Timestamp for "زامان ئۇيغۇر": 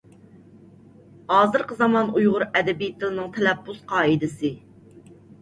1.81-2.47